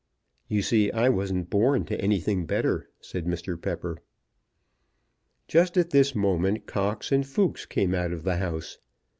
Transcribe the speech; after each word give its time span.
"You 0.47 0.63
see 0.63 0.91
I 0.91 1.09
wasn't 1.09 1.51
born 1.51 1.85
to 1.85 2.01
anything 2.01 2.47
better," 2.47 2.89
said 3.01 3.27
Mr. 3.27 3.55
Pepper. 3.55 3.99
Just 5.47 5.77
at 5.77 5.91
this 5.91 6.15
moment 6.15 6.65
Cox 6.65 7.11
and 7.11 7.23
Fooks 7.23 7.67
came 7.69 7.93
out 7.93 8.11
of 8.11 8.23
the 8.23 8.37
house. 8.37 8.79